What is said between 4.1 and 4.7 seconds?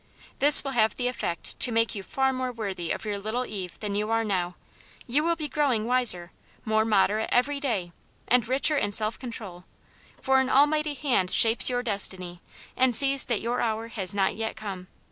now;